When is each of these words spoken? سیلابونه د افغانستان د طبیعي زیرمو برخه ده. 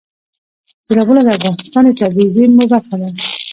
سیلابونه 0.85 1.21
د 1.23 1.29
افغانستان 1.37 1.83
د 1.87 1.91
طبیعي 2.01 2.27
زیرمو 2.35 2.63
برخه 2.73 2.95
ده. 3.01 3.09